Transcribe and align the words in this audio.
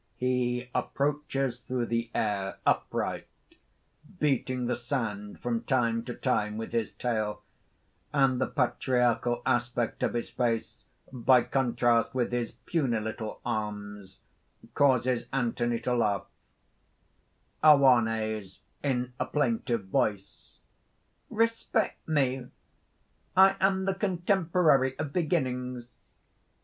He 0.17 0.67
approaches 0.73 1.59
through 1.59 1.85
the 1.85 2.09
air, 2.15 2.57
upright, 2.65 3.27
beating 4.17 4.65
the 4.65 4.75
sand 4.75 5.39
from 5.41 5.61
time 5.61 6.03
to 6.05 6.15
time 6.15 6.57
with 6.57 6.71
his 6.71 6.91
tail; 6.93 7.43
and 8.11 8.41
the 8.41 8.47
patriarchal 8.47 9.43
aspect 9.45 10.01
of 10.01 10.15
his 10.15 10.31
face 10.31 10.83
by 11.13 11.43
contrast 11.43 12.15
with 12.15 12.31
his 12.31 12.51
puny 12.53 12.99
little 12.99 13.41
arms, 13.45 14.21
causes 14.73 15.27
Anthony 15.31 15.79
to 15.81 15.93
laugh._) 15.93 16.25
OANNES 17.63 18.61
(in 18.81 19.13
a 19.19 19.25
plaintive 19.27 19.85
voice): 19.85 20.57
"Respect 21.29 22.07
me! 22.09 22.47
I 23.37 23.55
am 23.59 23.85
the 23.85 23.93
contemporary 23.93 24.97
of 24.97 25.13
beginnings. 25.13 25.89